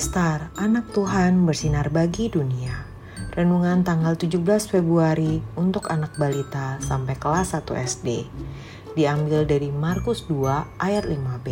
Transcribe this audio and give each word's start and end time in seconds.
Nastar, 0.00 0.48
anak 0.56 0.96
Tuhan 0.96 1.44
bersinar 1.44 1.92
bagi 1.92 2.32
dunia. 2.32 2.88
Renungan 3.36 3.84
tanggal 3.84 4.16
17 4.16 4.40
Februari 4.72 5.44
untuk 5.60 5.92
anak 5.92 6.16
balita 6.16 6.80
sampai 6.80 7.20
kelas 7.20 7.52
1 7.52 7.68
SD. 7.76 8.24
Diambil 8.96 9.44
dari 9.44 9.68
Markus 9.68 10.24
2 10.24 10.80
ayat 10.80 11.04
5b. 11.04 11.46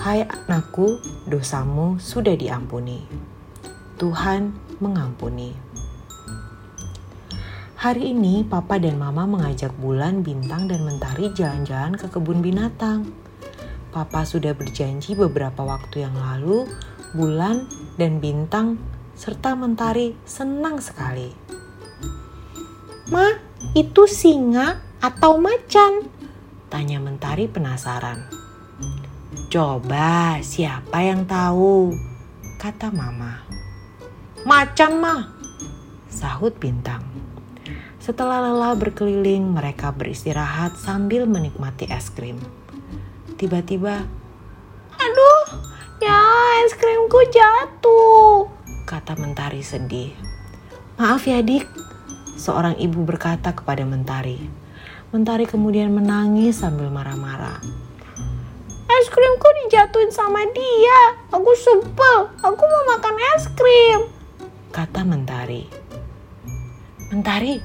Hai 0.00 0.24
anakku, 0.24 1.04
dosamu 1.28 2.00
sudah 2.00 2.32
diampuni. 2.32 3.04
Tuhan 4.00 4.56
mengampuni. 4.80 5.52
Hari 7.76 8.16
ini 8.16 8.40
papa 8.48 8.80
dan 8.80 8.96
mama 8.96 9.28
mengajak 9.28 9.76
bulan, 9.76 10.24
bintang, 10.24 10.64
dan 10.64 10.80
mentari 10.80 11.28
jalan-jalan 11.36 11.92
ke 11.92 12.08
kebun 12.08 12.40
binatang. 12.40 13.04
Papa 13.92 14.24
sudah 14.24 14.56
berjanji 14.56 15.12
beberapa 15.12 15.60
waktu 15.60 16.08
yang 16.08 16.16
lalu, 16.16 16.64
bulan 17.14 17.70
dan 17.94 18.18
bintang 18.18 18.76
serta 19.14 19.54
mentari 19.54 20.18
senang 20.26 20.82
sekali. 20.82 21.30
Ma, 23.14 23.30
itu 23.78 24.10
singa 24.10 24.82
atau 24.98 25.38
macan? 25.38 26.10
Tanya 26.66 26.98
mentari 26.98 27.46
penasaran. 27.46 28.26
Coba 29.46 30.42
siapa 30.42 31.06
yang 31.06 31.22
tahu? 31.30 31.94
Kata 32.58 32.90
mama. 32.90 33.46
Macan 34.42 34.98
mah, 34.98 35.30
sahut 36.10 36.58
bintang. 36.58 37.06
Setelah 38.02 38.44
lelah 38.50 38.76
berkeliling, 38.76 39.54
mereka 39.54 39.94
beristirahat 39.94 40.76
sambil 40.76 41.24
menikmati 41.24 41.88
es 41.88 42.12
krim. 42.12 42.36
Tiba-tiba, 43.40 44.04
krimku 47.24 47.40
jatuh, 47.40 48.44
kata 48.84 49.16
Mentari 49.16 49.64
sedih. 49.64 50.12
Maaf 51.00 51.24
ya 51.24 51.40
dik, 51.40 51.64
seorang 52.36 52.76
ibu 52.76 53.00
berkata 53.00 53.56
kepada 53.56 53.80
Mentari. 53.88 54.36
Mentari 55.08 55.48
kemudian 55.48 55.88
menangis 55.88 56.60
sambil 56.60 56.92
marah-marah. 56.92 57.64
Es 58.84 59.06
krimku 59.08 59.48
dijatuhin 59.64 60.12
sama 60.12 60.44
dia, 60.52 61.00
aku 61.32 61.48
supel, 61.56 62.28
aku 62.44 62.60
mau 62.60 62.84
makan 62.92 63.16
es 63.40 63.48
krim, 63.56 64.00
kata 64.68 65.00
Mentari. 65.08 65.64
Mentari, 67.08 67.56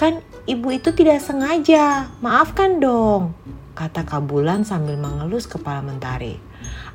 kan 0.00 0.24
ibu 0.48 0.68
itu 0.72 0.90
tidak 0.96 1.20
sengaja, 1.20 2.08
maafkan 2.24 2.80
dong, 2.80 3.36
kata 3.76 4.02
Kabulan 4.08 4.64
sambil 4.64 4.96
mengelus 4.96 5.44
kepala 5.44 5.84
Mentari. 5.84 6.40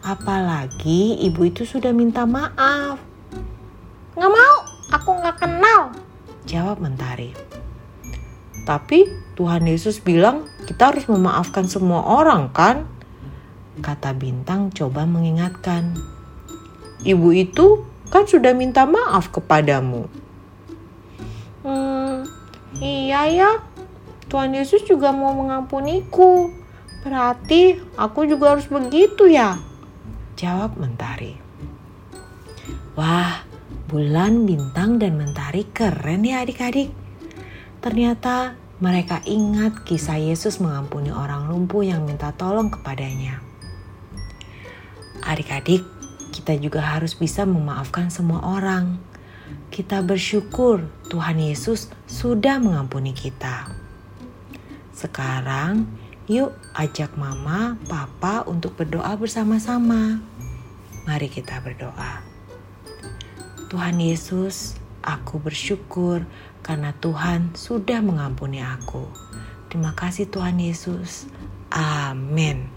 Apalagi 0.05 1.17
ibu 1.25 1.45
itu 1.45 1.65
sudah 1.65 1.93
minta 1.93 2.25
maaf. 2.29 3.01
Nggak 4.15 4.31
mau, 4.31 4.57
aku 4.93 5.09
nggak 5.21 5.37
kenal, 5.37 5.81
jawab 6.45 6.81
Mentari. 6.81 7.33
Tapi 8.65 9.05
Tuhan 9.37 9.69
Yesus 9.69 10.01
bilang 10.01 10.49
kita 10.65 10.89
harus 10.89 11.05
memaafkan 11.05 11.69
semua 11.69 12.01
orang 12.01 12.49
kan? 12.49 12.89
Kata 13.77 14.15
Bintang 14.17 14.73
coba 14.73 15.05
mengingatkan. 15.05 15.93
Ibu 17.05 17.29
itu 17.37 17.85
kan 18.09 18.25
sudah 18.25 18.57
minta 18.57 18.89
maaf 18.89 19.29
kepadamu. 19.29 20.09
Iya 22.83 23.21
ya. 23.31 23.51
Tuhan 24.27 24.51
Yesus 24.51 24.83
juga 24.83 25.15
mau 25.15 25.31
mengampuniku. 25.31 26.51
Berarti 27.05 27.77
aku 27.95 28.25
juga 28.25 28.57
harus 28.57 28.65
begitu 28.65 29.29
ya? 29.29 29.61
Jawab 30.35 30.75
Mentari. 30.81 31.37
Wah, 32.97 33.43
bulan, 33.91 34.47
bintang, 34.47 34.97
dan 34.97 35.19
mentari 35.19 35.67
keren 35.69 36.23
ya 36.23 36.41
adik-adik. 36.41 36.91
Ternyata 37.83 38.57
mereka 38.81 39.21
ingat 39.23 39.83
kisah 39.87 40.19
Yesus 40.19 40.59
mengampuni 40.59 41.11
orang 41.11 41.47
lumpuh 41.47 41.83
yang 41.83 42.03
minta 42.03 42.31
tolong 42.35 42.71
kepadanya. 42.71 43.39
Adik-adik, 45.23 45.83
kita 46.35 46.55
juga 46.59 46.83
harus 46.83 47.15
bisa 47.15 47.47
memaafkan 47.47 48.11
semua 48.11 48.43
orang. 48.43 48.99
Kita 49.69 49.99
bersyukur 50.01 50.85
Tuhan 51.11 51.41
Yesus 51.41 51.91
sudah 52.07 52.57
mengampuni 52.61 53.11
kita. 53.11 53.69
Sekarang, 54.95 55.85
Yuk 56.25 56.57
ajak 56.73 57.13
mama, 57.21 57.77
papa 57.85 58.41
untuk 58.49 58.73
berdoa 58.81 59.13
bersama-sama. 59.13 60.17
Mari 61.05 61.29
kita 61.29 61.61
berdoa. 61.61 62.25
Tuhan 63.69 64.01
Yesus, 64.01 64.73
aku 65.05 65.37
bersyukur 65.37 66.25
karena 66.65 66.97
Tuhan 66.97 67.53
sudah 67.53 68.01
mengampuni 68.01 68.57
aku. 68.57 69.05
Terima 69.69 69.93
kasih 69.93 70.25
Tuhan 70.25 70.57
Yesus. 70.57 71.29
Amin. 71.69 72.73